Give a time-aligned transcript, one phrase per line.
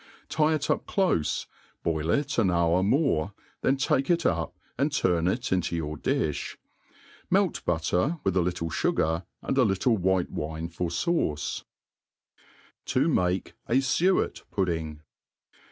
[0.29, 1.45] Tie it up clofe,
[1.83, 6.55] boil it an hour more, then take it up and turn it into your diih;
[7.29, 11.65] melt butter, with a littl^ fugar, and a little white wine for fauce*
[12.85, 15.01] To mate a Smi Puddlng.